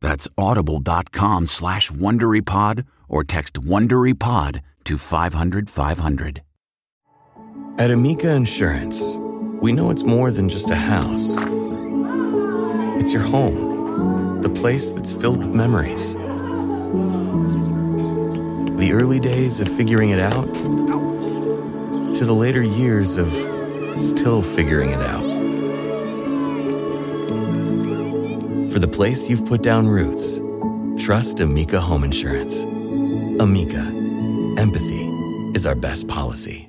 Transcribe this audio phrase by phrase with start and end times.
[0.00, 6.42] That's audible.com slash WonderyPod or text WonderyPod to 500 500.
[7.78, 9.16] At Amica Insurance,
[9.60, 11.36] we know it's more than just a house.
[12.98, 16.14] It's your home, the place that's filled with memories.
[18.78, 20.52] The early days of figuring it out
[22.14, 23.28] to the later years of
[24.00, 25.25] still figuring it out.
[28.76, 30.38] For the place you've put down roots,
[31.02, 32.64] trust Amica Home Insurance.
[33.40, 33.80] Amica,
[34.60, 35.06] empathy
[35.54, 36.68] is our best policy.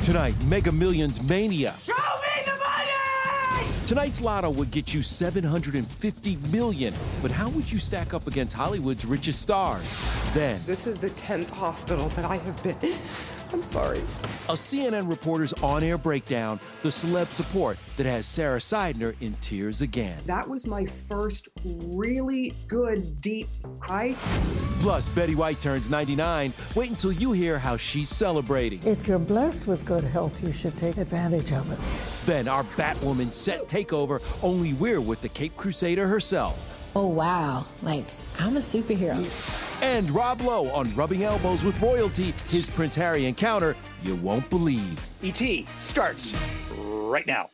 [0.00, 1.74] Tonight, Mega Millions Mania.
[1.82, 3.68] Show me the money!
[3.84, 9.04] Tonight's lotto would get you 750 million, but how would you stack up against Hollywood's
[9.06, 9.82] richest stars?
[10.34, 12.76] Then, This is the 10th hospital that I have been.
[13.50, 13.98] I'm sorry.
[13.98, 20.18] a CNN reporter's on-air breakdown, the celeb support that has Sara Sidner in tears again.
[20.26, 23.46] That was my first really good, deep
[23.80, 24.14] cry.
[24.80, 26.52] Plus, Betty White turns 99.
[26.76, 28.80] Wait until you hear how she's celebrating.
[28.84, 31.78] If you're blessed with good health, you should take advantage of it.
[32.26, 36.90] Then our Batwoman set takeover, only we're with the Cape Crusader herself.
[36.94, 37.64] Oh, wow.
[37.82, 38.04] Like,
[38.38, 39.24] I'm a superhero.
[39.80, 45.08] And Rob Lowe on Rubbing Elbows with Royalty, his Prince Harry encounter you won't believe.
[45.22, 45.40] ET
[45.80, 46.34] starts
[46.76, 47.50] right now.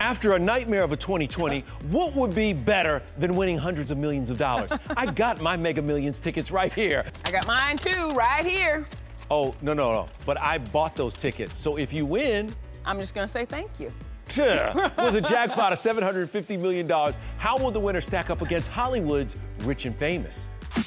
[0.00, 1.60] After a nightmare of a 2020,
[1.90, 4.72] what would be better than winning hundreds of millions of dollars?
[4.96, 7.04] I got my Mega Millions tickets right here.
[7.24, 8.88] I got mine too, right here.
[9.30, 10.06] Oh, no, no, no.
[10.24, 11.60] But I bought those tickets.
[11.60, 12.54] So if you win,
[12.84, 13.92] I'm just gonna say thank you.
[14.36, 16.88] With a jackpot of $750 million,
[17.38, 20.48] how will the winner stack up against Hollywood's rich and famous?
[20.74, 20.82] Show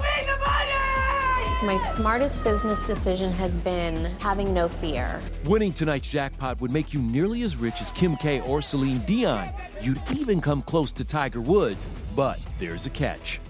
[0.00, 1.66] me the money!
[1.66, 5.20] My smartest business decision has been having no fear.
[5.44, 9.48] Winning tonight's jackpot would make you nearly as rich as Kim K or Celine Dion.
[9.80, 11.86] You'd even come close to Tiger Woods.
[12.16, 13.40] But there's a catch.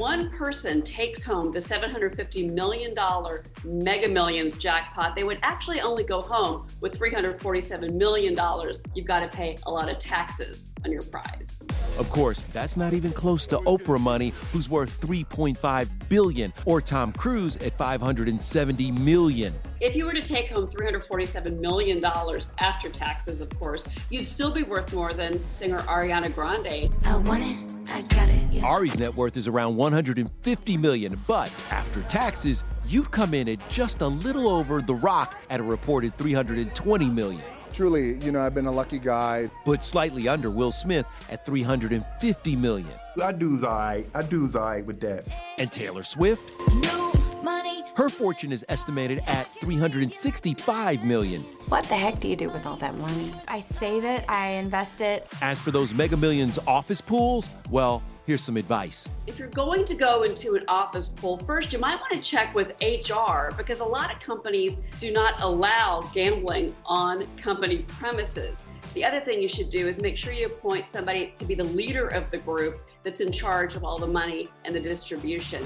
[0.00, 2.94] If one person takes home the $750 million
[3.66, 8.34] Mega Millions jackpot, they would actually only go home with $347 million.
[8.94, 11.60] You've got to pay a lot of taxes on your prize.
[11.98, 17.12] Of course, that's not even close to Oprah money, who's worth 3.5 billion, or Tom
[17.12, 19.54] Cruise at 570 million.
[19.80, 22.02] If you were to take home $347 million
[22.58, 26.90] after taxes, of course, you'd still be worth more than singer Ariana Grande.
[27.04, 28.62] I want it, I got it.
[28.62, 34.00] Ari's net worth is around 150 million, but after taxes, you'd come in at just
[34.00, 37.42] a little over The Rock at a reported 320 million.
[37.72, 39.50] Truly, you know, I've been a lucky guy.
[39.64, 42.90] But slightly under Will Smith at 350 million.
[43.22, 44.08] I do's all right.
[44.14, 45.26] I do's all right with that.
[45.58, 46.52] And Taylor Swift?
[46.68, 47.09] Money.
[48.00, 51.42] Her fortune is estimated at 365 million.
[51.68, 53.34] What the heck do you do with all that money?
[53.46, 55.28] I save it, I invest it.
[55.42, 59.06] As for those Mega Millions office pools, well, here's some advice.
[59.26, 62.54] If you're going to go into an office pool, first you might want to check
[62.54, 68.64] with HR because a lot of companies do not allow gambling on company premises.
[68.94, 71.64] The other thing you should do is make sure you appoint somebody to be the
[71.64, 75.62] leader of the group that's in charge of all the money and the distribution.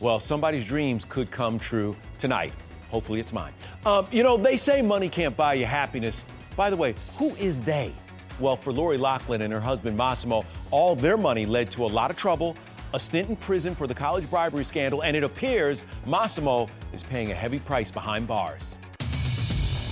[0.00, 2.52] Well, somebody's dreams could come true tonight.
[2.90, 3.52] Hopefully, it's mine.
[3.84, 6.24] Um, you know, they say money can't buy you happiness.
[6.56, 7.92] By the way, who is they?
[8.38, 12.10] Well, for Lori Loughlin and her husband Massimo, all their money led to a lot
[12.10, 12.56] of trouble,
[12.94, 17.32] a stint in prison for the college bribery scandal, and it appears Massimo is paying
[17.32, 18.78] a heavy price behind bars.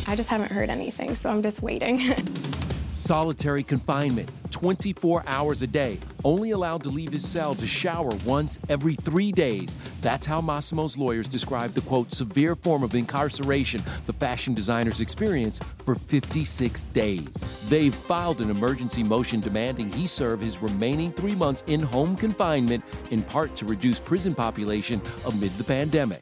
[0.07, 2.01] I just haven't heard anything, so I'm just waiting.
[2.93, 8.59] Solitary confinement, 24 hours a day, only allowed to leave his cell to shower once
[8.69, 9.75] every three days.
[10.01, 15.65] That's how Massimo's lawyers describe the quote, severe form of incarceration the fashion designer's experienced
[15.85, 17.33] for 56 days.
[17.69, 22.85] They've filed an emergency motion demanding he serve his remaining three months in home confinement,
[23.11, 26.21] in part to reduce prison population amid the pandemic.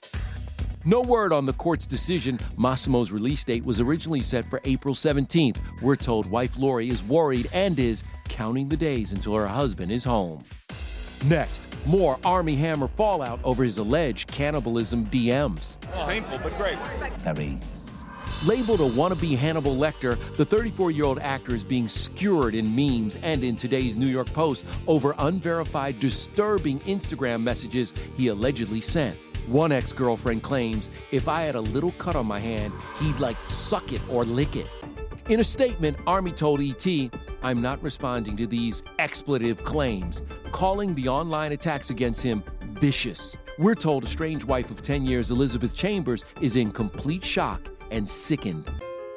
[0.87, 2.38] No word on the court's decision.
[2.59, 5.56] Massimo's release date was originally set for April 17th.
[5.81, 10.05] We're told wife Lori is worried and is counting the days until her husband is
[10.05, 10.44] home.
[11.25, 15.77] Next, more Armie Hammer fallout over his alleged cannibalism DMs.
[15.91, 16.79] It's painful, but great.
[17.25, 17.59] Harry.
[18.45, 23.17] Labeled a wannabe Hannibal Lecter, the 34 year old actor is being skewered in memes
[23.23, 29.17] and in today's New York Post over unverified, disturbing Instagram messages he allegedly sent.
[29.47, 33.37] One ex girlfriend claims if I had a little cut on my hand, he'd like
[33.37, 34.67] suck it or lick it.
[35.31, 36.87] In a statement, Army told ET,
[37.44, 43.37] I'm not responding to these expletive claims, calling the online attacks against him vicious.
[43.58, 48.08] We're told a strange wife of 10 years, Elizabeth Chambers, is in complete shock and
[48.08, 48.73] sickened.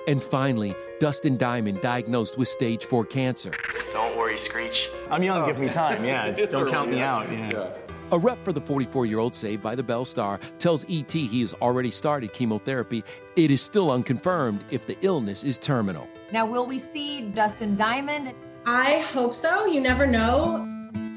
[0.10, 3.52] And finally, Dustin Diamond diagnosed with stage 4 cancer.
[3.94, 4.90] Don't worry, Screech.
[5.10, 6.04] I'm young, give me time.
[6.04, 7.32] Yeah, just don't count me out.
[7.32, 7.70] Yeah.
[8.14, 11.42] A rep for the 44 year old Saved by the Bell star tells ET he
[11.42, 13.04] has already started chemotherapy.
[13.36, 16.08] It is still unconfirmed if the illness is terminal.
[16.32, 18.34] Now, will we see Dustin Diamond?
[18.66, 19.66] I hope so.
[19.66, 20.66] You never know.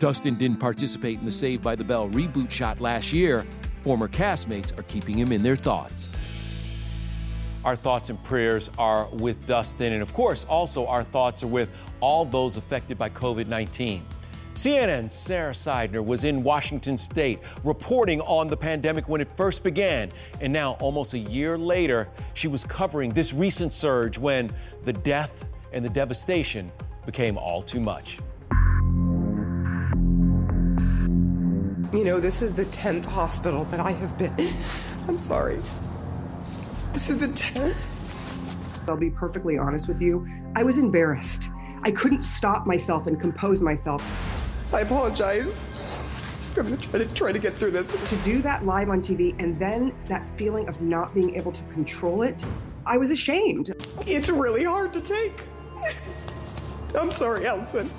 [0.00, 3.46] Dustin didn't participate in the Saved by the Bell reboot shot last year.
[3.84, 6.08] Former castmates are keeping him in their thoughts.
[7.64, 11.70] Our thoughts and prayers are with Dustin, and of course, also our thoughts are with
[12.00, 14.04] all those affected by COVID 19.
[14.54, 20.10] CNN's Sara Sidner was in Washington state reporting on the pandemic when it first began.
[20.40, 24.50] And now, almost a year later, she was covering this recent surge when
[24.84, 26.70] the death and the devastation
[27.06, 28.18] became all too much.
[31.92, 34.54] You know, this is the 10th hospital that I have been.
[35.08, 35.60] I'm sorry.
[36.92, 37.76] This is the 10th.
[38.88, 40.26] I'll be perfectly honest with you.
[40.56, 41.48] I was embarrassed.
[41.82, 44.02] I couldn't stop myself and compose myself.
[44.72, 45.60] I apologize.
[46.56, 47.90] I'm gonna try to try to get through this.
[48.08, 51.62] To do that live on TV and then that feeling of not being able to
[51.72, 52.44] control it,
[52.86, 53.70] I was ashamed.
[54.06, 55.40] It's really hard to take.
[56.98, 57.90] I'm sorry, Allison.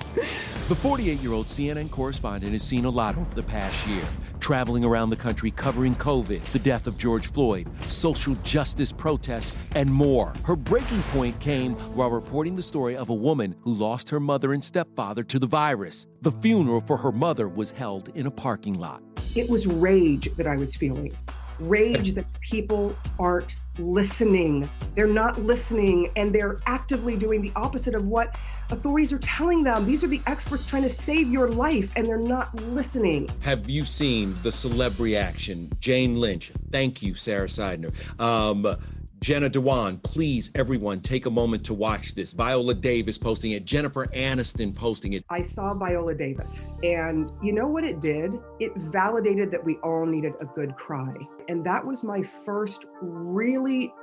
[0.71, 4.05] The 48 year old CNN correspondent has seen a lot over the past year,
[4.39, 9.91] traveling around the country covering COVID, the death of George Floyd, social justice protests, and
[9.91, 10.31] more.
[10.45, 14.53] Her breaking point came while reporting the story of a woman who lost her mother
[14.53, 16.07] and stepfather to the virus.
[16.21, 19.03] The funeral for her mother was held in a parking lot.
[19.35, 21.13] It was rage that I was feeling.
[21.61, 24.69] Rage that people aren't listening.
[24.95, 28.37] They're not listening and they're actively doing the opposite of what
[28.69, 29.85] authorities are telling them.
[29.85, 33.29] These are the experts trying to save your life and they're not listening.
[33.41, 35.71] Have you seen the celeb reaction?
[35.79, 37.93] Jane Lynch, thank you, Sara Sidner.
[38.19, 38.77] Um,
[39.21, 42.33] Jenna Dewan, please, everyone, take a moment to watch this.
[42.33, 45.23] Viola Davis posting it, Jennifer Aniston posting it.
[45.29, 48.31] I saw Viola Davis, and you know what it did?
[48.59, 51.13] It validated that we all needed a good cry.
[51.49, 53.93] And that was my first really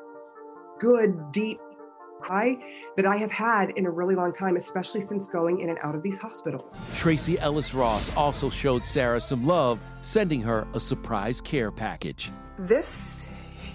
[0.79, 1.59] good, deep
[2.21, 2.57] cry
[2.97, 5.97] that I have had in a really long time, especially since going in and out
[5.97, 6.87] of these hospitals.
[6.95, 12.31] Tracee Ellis Ross also showed Sara some love, sending her a surprise care package.
[12.57, 13.27] This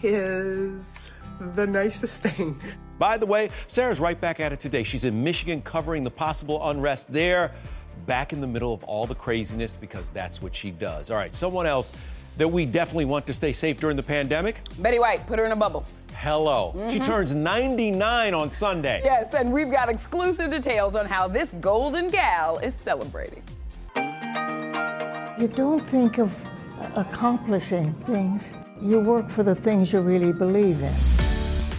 [0.01, 1.11] is
[1.55, 2.59] the nicest thing.
[2.99, 4.83] By the way, Sara's right back at it today.
[4.83, 7.51] She's in Michigan covering the possible unrest there,
[8.05, 11.11] back in the middle of all the craziness because that's what she does.
[11.11, 11.93] All right, someone else
[12.37, 14.61] that we definitely want to stay safe during the pandemic?
[14.79, 15.85] Betty White, put her in a bubble.
[16.15, 16.73] Hello.
[16.75, 16.89] Mm-hmm.
[16.89, 19.01] She turns 99 on Sunday.
[19.03, 23.43] Yes, and we've got exclusive details on how this golden gal is celebrating.
[25.37, 26.33] You don't think of
[26.95, 31.12] accomplishing things, you work for the things you really believe in.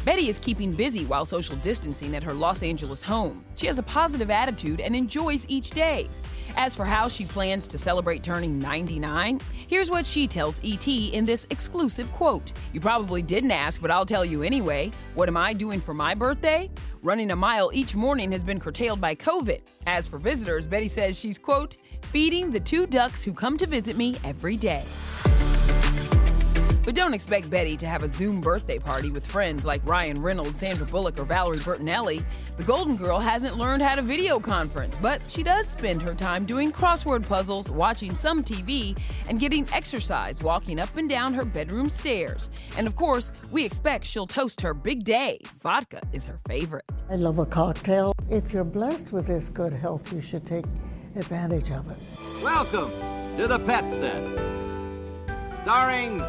[0.04, 3.42] Betty is keeping busy while social distancing at her Los Angeles home.
[3.54, 6.10] She has a positive attitude and enjoys each day.
[6.56, 11.24] As for how she plans to celebrate turning 99, here's what she tells ET in
[11.24, 12.52] this exclusive quote.
[12.74, 14.92] You probably didn't ask, but I'll tell you anyway.
[15.14, 16.70] What am I doing for my birthday?
[17.02, 19.62] Running a mile each morning has been curtailed by COVID.
[19.86, 23.96] As for visitors, Betty says she's, quote, feeding the two ducks who come to visit
[23.96, 24.84] me every day.
[26.84, 30.58] But don't expect Betty to have a Zoom birthday party with friends like Ryan Reynolds,
[30.58, 32.22] Sandra Bullock, or Valerie Bertinelli.
[32.58, 36.44] The Golden Girl hasn't learned how to video conference, but she does spend her time
[36.44, 38.98] doing crossword puzzles, watching some TV,
[39.28, 42.50] and getting exercise walking up and down her bedroom stairs.
[42.76, 45.40] And of course, we expect she'll toast her big day.
[45.62, 46.84] Vodka is her favorite.
[47.08, 48.12] I love a cocktail.
[48.28, 50.66] If you're blessed with this good health, you should take
[51.16, 51.96] advantage of it.
[52.42, 52.90] Welcome
[53.38, 54.22] to the Pet Set,
[55.62, 56.22] starring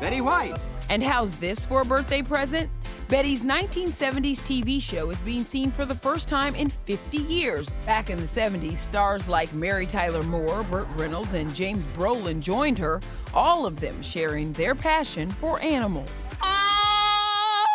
[0.00, 0.56] Betty White.
[0.88, 2.70] And how's this for a birthday present?
[3.08, 7.70] Betty's 1970s TV show is being seen for the first time in 50 years.
[7.84, 12.78] Back in the 70s, stars like Mary Tyler Moore, Burt Reynolds, and James Brolin joined
[12.78, 13.00] her,
[13.34, 16.30] all of them sharing their passion for animals.
[16.40, 17.66] Ah!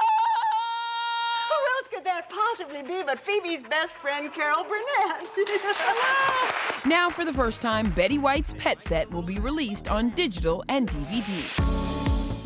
[1.50, 5.29] Who else could that possibly be but Phoebe's best friend, Carol Burnett?
[6.86, 10.88] Now, for the first time, Betty White's pet set will be released on digital and
[10.88, 11.75] DVD.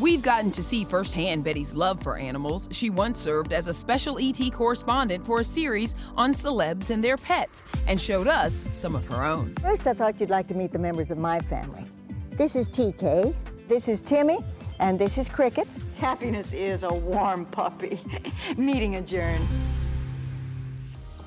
[0.00, 2.70] We've gotten to see firsthand Betty's love for animals.
[2.72, 7.18] She once served as a special ET correspondent for a series on celebs and their
[7.18, 9.54] pets and showed us some of her own.
[9.60, 11.84] First, I thought you'd like to meet the members of my family.
[12.30, 13.34] This is TK,
[13.66, 14.38] this is Timmy,
[14.78, 15.68] and this is Cricket.
[15.98, 18.00] Happiness is a warm puppy.
[18.56, 19.46] Meeting adjourned.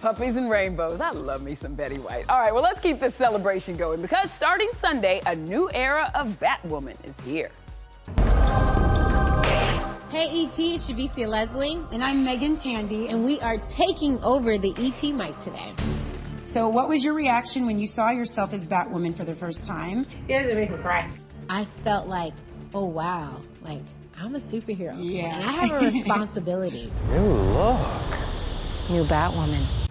[0.02, 1.00] Puppies and rainbows.
[1.00, 2.26] I love me some Betty White.
[2.28, 6.40] All right, well, let's keep this celebration going because starting Sunday, a new era of
[6.40, 7.52] Batwoman is here.
[10.14, 11.82] Hey ET, it's Javicia Leslie.
[11.92, 15.74] And I'm Meagan Tandy, and we are taking over the ET mic today.
[16.46, 20.06] So, what was your reaction when you saw yourself as Batwoman for the first time?
[20.28, 21.10] It doesn't make me cry.
[21.50, 22.34] I felt like,
[22.76, 23.82] oh wow, like
[24.20, 24.96] I'm a superhero.
[25.00, 25.36] Yeah.
[25.36, 26.94] And I have a responsibility.
[27.10, 27.80] New look.
[28.92, 29.83] New Batwoman.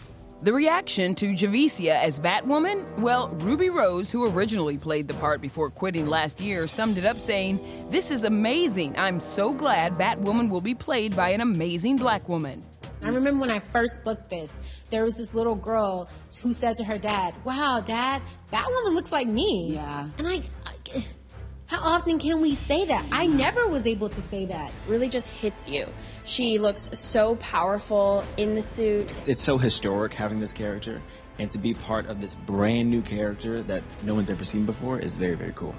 [0.43, 2.99] The reaction to Javicia as Batwoman?
[2.99, 7.17] Well, Ruby Rose, who originally played the part before quitting last year, summed it up
[7.17, 8.99] saying, This is amazing.
[8.99, 12.65] I'm so glad Batwoman will be played by an amazing black woman.
[13.03, 16.09] I remember when I first booked this, there was this little girl
[16.43, 18.21] who said to her dad, Wow, dad,
[18.53, 19.75] Batwoman looks like me.
[19.75, 20.09] Yeah.
[20.19, 21.05] And I, I
[21.73, 23.03] how often can we say that?
[23.11, 24.71] I never was able to say that.
[24.87, 25.87] Really just hits you.
[26.27, 29.27] She looks so powerful in the suit.
[29.27, 31.01] It's so historic having this character,
[31.39, 34.99] and to be part of this brand new character that no one's ever seen before
[34.99, 35.75] is very, very cool.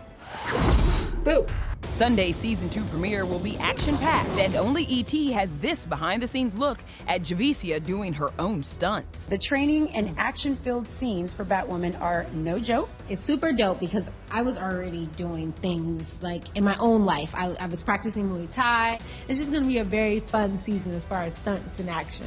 [1.23, 1.45] Boo!
[1.93, 6.27] Sunday's season two premiere will be action packed, and only ET has this behind the
[6.27, 9.29] scenes look at Javicia doing her own stunts.
[9.29, 12.89] The training and action filled scenes for Batwoman are no joke.
[13.09, 17.35] It's super dope because I was already doing things like in my own life.
[17.35, 18.97] I, I was practicing Muay Thai.
[19.27, 22.25] It's just going to be a very fun season as far as stunts and action.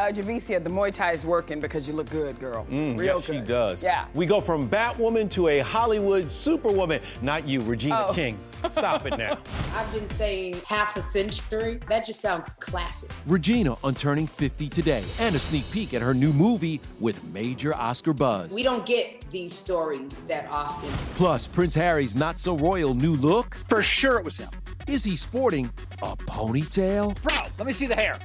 [0.00, 2.64] Uh, Javicia, the Muay Thai is working because you look good, girl.
[2.70, 3.34] Mm, Real yes, good.
[3.34, 3.82] she does.
[3.82, 4.06] Yeah.
[4.14, 7.02] We go from Batwoman to a Hollywood superwoman.
[7.20, 8.14] Not you, Regina Oh.
[8.14, 8.38] King.
[8.72, 9.36] Stop it now.
[9.74, 11.80] I've been saying half a century.
[11.90, 13.10] That just sounds classic.
[13.26, 17.74] Regina on turning 50 today, and a sneak peek at her new movie with major
[17.76, 18.54] Oscar buzz.
[18.54, 20.88] We don't get these stories that often.
[21.16, 23.54] Plus, Prince Harry's not so royal new look.
[23.68, 24.48] For sure it was him.
[24.86, 25.70] Is he sporting
[26.02, 27.20] a ponytail?
[27.22, 28.18] Bro, let me see the hair.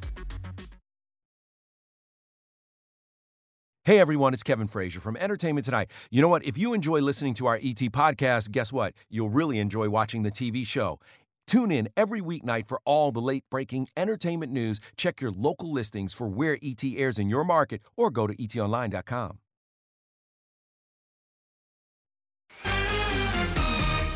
[3.86, 5.92] Hey everyone, it's Kevin Frazier from Entertainment Tonight.
[6.10, 6.44] You know what?
[6.44, 8.96] If you enjoy listening to our ET podcast, guess what?
[9.12, 11.00] You'll really enjoy watching the TV show.
[11.46, 14.80] Tune in every weeknight for all the late breaking entertainment news.
[14.98, 19.38] Check your local listings for where ET airs in your market or go to etonline.com.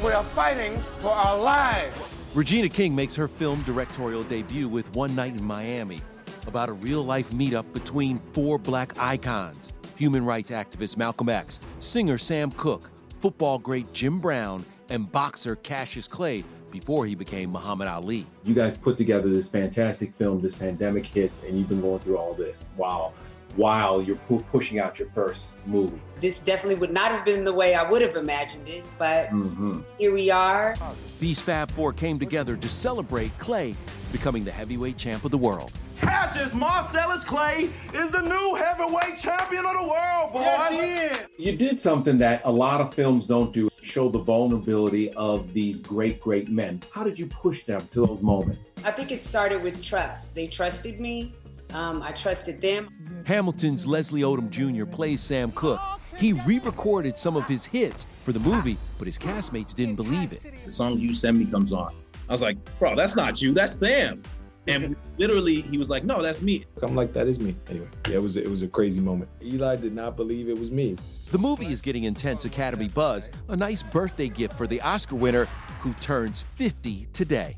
[0.03, 2.31] We are fighting for our lives.
[2.33, 5.99] Regina King makes her film directorial debut with One Night in Miami,
[6.47, 12.17] about a real life meetup between four black icons human rights activist Malcolm X, singer
[12.17, 16.41] Sam Cooke, football great Jim Brown, and boxer Cassius Clay
[16.71, 18.25] before he became Muhammad Ali.
[18.45, 22.17] You guys put together this fantastic film, this pandemic hits, and you've been going through
[22.17, 23.13] all this while
[23.57, 25.99] while you're pu- pushing out your first movie.
[26.21, 29.81] This definitely would not have been the way I would have imagined it, but Mm-hmm.
[29.97, 30.75] here we are.
[31.19, 33.75] These Fab Four came together to celebrate Clay
[34.13, 35.71] becoming the heavyweight champ of the world.
[35.99, 40.41] Cassius Marcellus Clay is the new heavyweight champion of the world, boy.
[40.41, 41.39] Yes, he is.
[41.39, 45.79] You did something that a lot of films don't do show the vulnerability of these
[45.79, 46.81] great, great men.
[46.91, 48.71] How did you push them to those moments?
[48.83, 50.35] I think it started with trust.
[50.35, 51.33] They trusted me.
[51.73, 52.89] Um, I trusted them.
[53.25, 54.85] Hamilton's Leslie Odom Jr.
[54.85, 55.79] plays Sam Cooke.
[56.17, 60.33] He re recorded some of his hits for the movie, but his castmates didn't believe
[60.33, 60.45] it.
[60.65, 61.93] The song You Send Me comes on.
[62.27, 64.21] I was like, bro, that's not you, that's Sam.
[64.69, 67.55] And literally, he was like, "No, that's me." I'm like, that is me.
[67.69, 69.29] Anyway, yeah, it was it was a crazy moment.
[69.43, 70.95] Eli did not believe it was me.
[71.31, 75.45] The movie is getting intense Academy buzz, a nice birthday gift for the Oscar winner
[75.81, 77.55] who turns 50 today.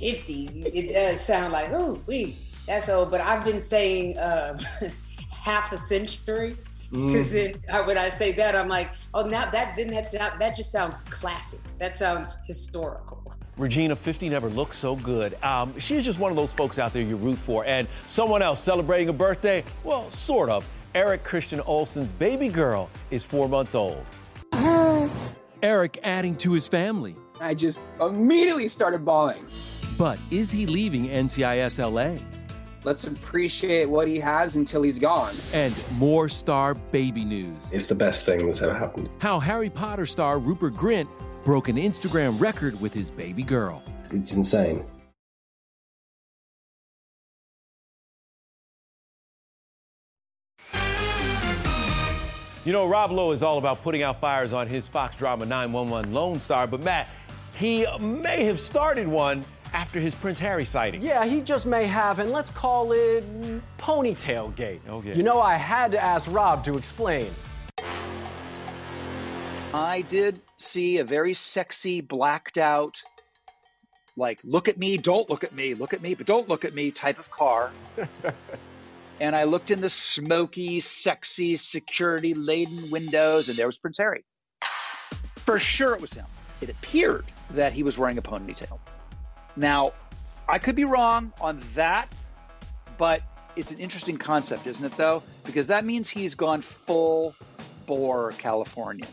[0.00, 3.10] 50, it does sound like, oh, we that's old.
[3.10, 4.58] But I've been saying uh,
[5.30, 6.56] half a century
[6.90, 7.86] because Mm.
[7.86, 11.02] when I say that, I'm like, oh, now that then that's not, that just sounds
[11.04, 11.60] classic.
[11.78, 13.34] That sounds historical.
[13.56, 15.40] Regina, 50 never looked so good.
[15.42, 17.64] Um, she's just one of those folks out there you root for.
[17.64, 20.68] And someone else celebrating a birthday, well, sort of.
[20.94, 24.04] Eric Christian Olsen's baby girl is four months old.
[25.62, 27.16] Eric adding to his family.
[27.40, 29.44] I just immediately started bawling.
[29.98, 32.20] But is he leaving NCIS LA?
[32.84, 35.34] Let's appreciate what he has until he's gone.
[35.52, 37.72] And more star baby news.
[37.72, 39.08] It's the best thing that's ever happened.
[39.18, 41.08] How Harry Potter star Rupert Grint
[41.44, 43.82] broke an Instagram record with his baby girl.
[44.10, 44.84] It's insane.
[52.64, 56.14] You know, Rob Lowe is all about putting out fires on his Fox drama 911
[56.14, 57.08] Lone Star, but Matt,
[57.52, 61.02] he may have started one after his Prince Harry sighting.
[61.02, 63.22] Yeah, he just may have, and let's call it
[63.76, 64.80] ponytail gate.
[64.88, 65.14] Okay.
[65.14, 67.30] You know, I had to ask Rob to explain.
[69.74, 73.02] I did see a very sexy, blacked out,
[74.16, 76.74] like, look at me, don't look at me, look at me, but don't look at
[76.74, 77.72] me type of car.
[79.20, 84.24] and I looked in the smoky, sexy, security laden windows, and there was Prince Harry.
[85.36, 86.26] For sure it was him.
[86.60, 88.78] It appeared that he was wearing a ponytail.
[89.56, 89.92] Now,
[90.48, 92.12] I could be wrong on that,
[92.96, 93.22] but
[93.56, 95.22] it's an interesting concept, isn't it, though?
[95.44, 97.34] Because that means he's gone full
[97.86, 99.08] bore Californian.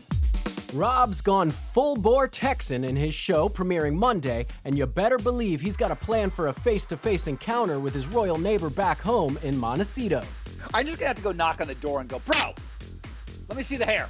[0.72, 5.76] Rob's gone full bore Texan in his show premiering Monday, and you better believe he's
[5.76, 9.38] got a plan for a face to face encounter with his royal neighbor back home
[9.42, 10.22] in Montecito.
[10.72, 12.54] I'm just gonna have to go knock on the door and go, bro,
[13.48, 14.08] let me see the hair.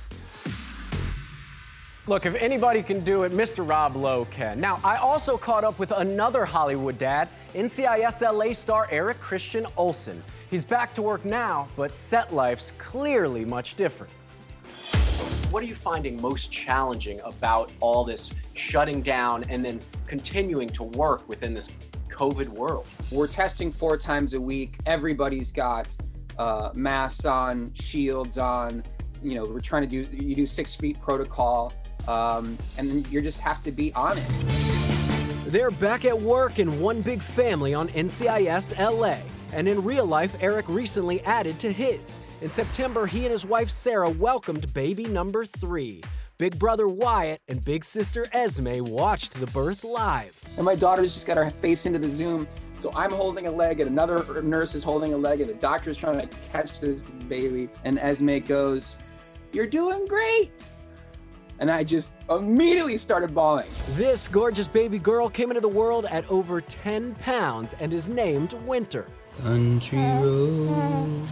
[2.06, 3.68] Look, if anybody can do it, Mr.
[3.68, 4.60] Rob Lowe can.
[4.60, 10.22] Now, I also caught up with another Hollywood dad, NCIS LA star Eric Christian Olsen.
[10.48, 14.12] He's back to work now, but set life's clearly much different.
[15.52, 20.82] What are you finding most challenging about all this shutting down and then continuing to
[20.82, 21.70] work within this
[22.08, 22.88] COVID world?
[23.10, 24.78] We're testing four times a week.
[24.86, 25.94] Everybody's got
[26.38, 28.82] uh, masks on, shields on.
[29.22, 31.74] You know, we're trying to do, you do six feet protocol,
[32.08, 34.28] um, and you just have to be on it.
[35.48, 39.18] They're back at work in one big family on NCIS LA.
[39.52, 42.18] And in real life, Eric recently added to his.
[42.42, 46.02] In September, he and his wife Sarah welcomed baby number three.
[46.38, 50.36] Big brother Wyatt and big sister Esme watched the birth live.
[50.56, 52.48] And my daughter's just got her face into the Zoom.
[52.78, 55.96] So I'm holding a leg, and another nurse is holding a leg, and the doctor's
[55.96, 57.68] trying to catch this baby.
[57.84, 58.98] And Esme goes,
[59.52, 60.72] You're doing great.
[61.60, 63.68] And I just immediately started bawling.
[63.90, 68.54] This gorgeous baby girl came into the world at over 10 pounds and is named
[68.66, 69.06] Winter.
[69.40, 71.22] Country road,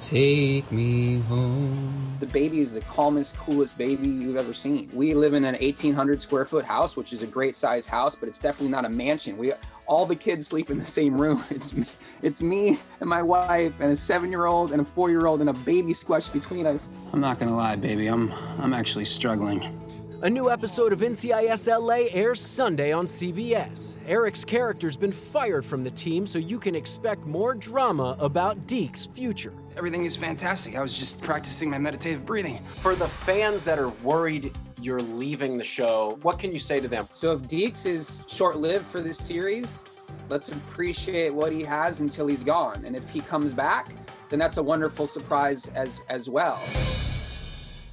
[0.00, 2.16] take me home.
[2.20, 4.90] The baby is the calmest, coolest baby you've ever seen.
[4.92, 8.28] We live in an 1,800 square foot house, which is a great size house, but
[8.28, 9.36] it's definitely not a mansion.
[9.36, 9.52] We
[9.86, 11.42] all the kids sleep in the same room.
[11.50, 11.86] It's me,
[12.22, 15.40] it's me and my wife and a seven year old and a four year old
[15.40, 16.88] and a baby squished between us.
[17.12, 18.06] I'm not gonna lie, baby.
[18.08, 19.85] I'm I'm actually struggling.
[20.22, 23.98] A new episode of NCIS LA airs Sunday on CBS.
[24.06, 29.14] Eric's character's been fired from the team, so you can expect more drama about Deeks'
[29.14, 29.52] future.
[29.76, 30.74] Everything is fantastic.
[30.74, 32.64] I was just practicing my meditative breathing.
[32.80, 36.88] For the fans that are worried you're leaving the show, what can you say to
[36.88, 37.10] them?
[37.12, 39.84] So if Deeks is short lived for this series,
[40.30, 42.86] let's appreciate what he has until he's gone.
[42.86, 43.92] And if he comes back,
[44.30, 46.62] then that's a wonderful surprise as as well.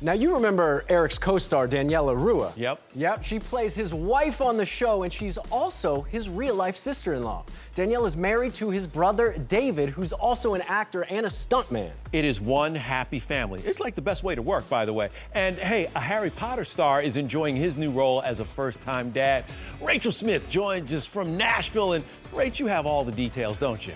[0.04, 2.52] Now, you remember Eric's co star, Daniela Ruah.
[2.58, 2.82] Yep.
[2.94, 7.14] Yep, she plays his wife on the show, and she's also his real life sister
[7.14, 7.46] in law.
[7.74, 11.90] Danielle is married to his brother, David, who's also an actor and a stuntman.
[12.12, 13.62] It is one happy family.
[13.64, 15.08] It's like the best way to work, by the way.
[15.36, 19.10] And hey, a Harry Potter star is enjoying his new role as a first time
[19.12, 19.46] dad.
[19.82, 21.94] Rachel Smith joined us from Nashville.
[21.94, 23.94] And Rach, you have all the details, don't you?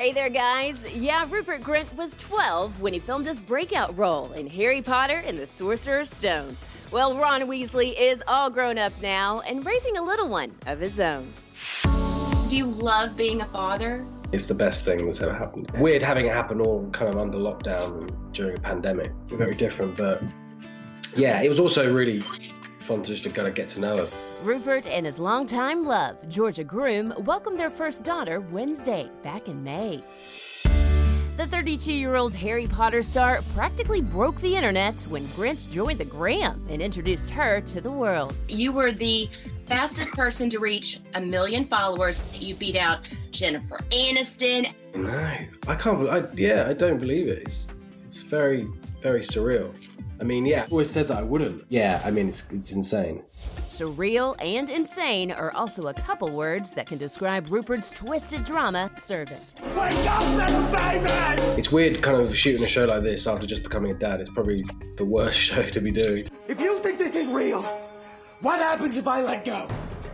[0.00, 0.82] Hey there, guys.
[0.94, 5.36] Yeah, Rupert Grint was 12 when he filmed his breakout role in Harry Potter and
[5.36, 6.56] the Sorcerer's Stone.
[6.90, 10.98] Well, Ron Weasley is all grown up now and raising a little one of his
[11.00, 11.34] own.
[12.48, 14.06] Do you love being a father?
[14.32, 15.70] It's the best thing that's ever happened.
[15.72, 19.12] Weird having it happen all kind of under lockdown during a pandemic.
[19.28, 20.22] Very different, but
[21.14, 22.24] yeah, it was also really
[22.90, 24.06] fun to just kind of get to know her.
[24.42, 30.02] Rupert and his longtime love, Georgia Groom, welcomed their first daughter Wednesday, back in May.
[31.36, 36.04] The 32 year old Harry Potter star practically broke the internet when Grint joined the
[36.04, 38.34] Gram and introduced her to the world.
[38.48, 39.30] You were the
[39.66, 42.20] fastest person to reach a million followers.
[42.42, 44.74] You beat out Jennifer Aniston.
[44.96, 45.36] No,
[45.68, 46.10] I can't.
[46.10, 47.44] I, yeah, I don't believe it.
[47.46, 47.68] It's
[48.04, 48.68] it's very
[49.00, 49.72] very surreal.
[50.20, 51.62] I mean, yeah, I've always said that I wouldn't.
[51.70, 53.22] Yeah, I mean, it's it's insane.
[53.32, 59.54] Surreal and insane are also a couple words that can describe Rupert's twisted drama servant.
[59.74, 61.42] Wake up, little baby!
[61.58, 64.20] It's weird, kind of shooting a show like this after just becoming a dad.
[64.20, 64.62] It's probably
[64.98, 66.28] the worst show to be doing.
[66.46, 67.62] If you think this is real,
[68.42, 69.66] what happens if I let go?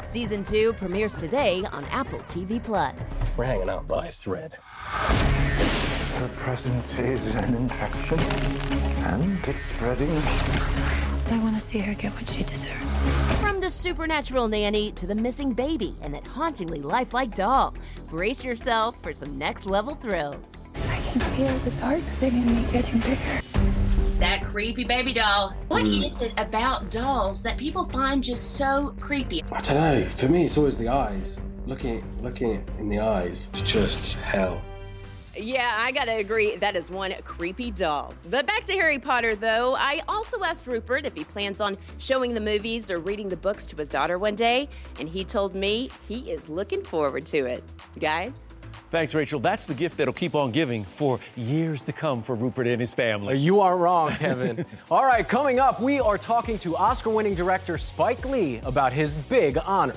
[0.09, 3.19] Season 2 premieres today on Apple TV Plus.
[3.37, 4.57] We're hanging out by a thread.
[6.27, 10.11] Her presence is an infection, and it's spreading.
[10.11, 13.03] I want to see her get what she deserves.
[13.41, 17.77] From the supernatural nanny to the missing baby and that hauntingly lifelike doll,
[18.11, 20.51] brace yourself for some next level thrills.
[20.91, 23.41] I can feel the dark thing in me getting bigger.
[24.19, 25.55] That creepy baby doll.
[25.69, 26.05] What Mm.
[26.07, 29.45] is it about dolls that people find just so creepy?
[29.53, 30.11] I don't know.
[30.11, 31.39] For me, it's always the eyes.
[31.67, 33.49] Looking, looking in the eyes.
[33.53, 34.61] It's just hell.
[35.39, 36.57] Yeah, I gotta agree.
[36.57, 38.15] That is one creepy doll.
[38.31, 39.75] But back to Harry Potter, though.
[39.77, 43.67] I also asked Rupert if he plans on showing the movies or reading the books
[43.67, 44.69] to his daughter one day,
[44.99, 47.63] and he told me he is looking forward to it.
[47.99, 48.57] Guys?
[48.91, 49.41] Thanks, Rachel.
[49.41, 52.95] That's the gift that'll keep on giving for years to come for Rupert and his
[52.95, 53.37] family.
[53.37, 54.65] You are wrong, Kevin.
[54.91, 59.25] All right, coming up, we are talking to Oscar winning director Spike Lee about his
[59.25, 59.97] big honor.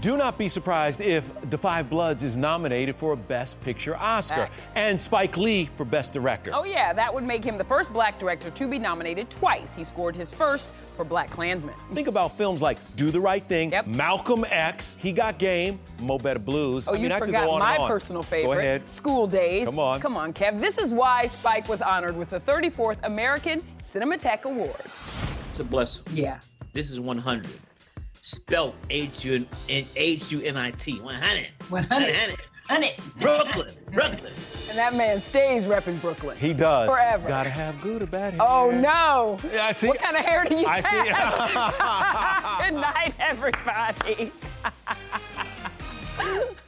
[0.00, 4.46] Do not be surprised if The Five Bloods is nominated for a Best Picture Oscar
[4.46, 4.72] Facts.
[4.76, 6.50] and Spike Lee for Best Director.
[6.52, 9.74] Oh, yeah, that would make him the first black director to be nominated twice.
[9.74, 11.72] He scored his first for BlacKkKlansman.
[11.94, 16.38] Think about films like Do the Right Thing, Malcolm X, He Got Game, Mo Better
[16.38, 16.86] Blues.
[16.86, 17.88] Oh, I you mean, I could forgot go on my and on.
[17.88, 18.88] personal favorite, Go ahead.
[18.90, 19.64] School Daze.
[19.64, 20.00] Come on.
[20.00, 20.60] Come on, Kev.
[20.60, 24.82] This is why Spike was honored with the 34th American Cinematheque Award.
[25.48, 26.04] It's a blessing.
[26.12, 26.40] Yeah.
[26.74, 27.50] This is 100.
[28.28, 31.00] Spelled H U N H U N I T.
[31.00, 31.48] 100.
[31.70, 32.36] 100.
[32.68, 32.94] 100.
[33.18, 33.74] Brooklyn.
[33.90, 34.32] Brooklyn.
[34.68, 36.36] And that man stays repping Brooklyn.
[36.36, 36.90] He does.
[36.90, 37.26] Forever.
[37.26, 38.42] Gotta have good or bad hair.
[38.46, 39.38] Oh no!
[39.50, 39.88] Yeah, I see.
[39.88, 41.08] What kind of hair do you I see.
[41.08, 42.58] have?
[42.70, 44.30] Good night, everybody.